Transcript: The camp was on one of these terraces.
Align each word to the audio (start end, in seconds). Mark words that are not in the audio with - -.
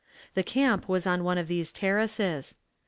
The 0.33 0.41
camp 0.41 0.89
was 0.89 1.05
on 1.05 1.23
one 1.23 1.37
of 1.37 1.47
these 1.47 1.71
terraces. 1.71 2.55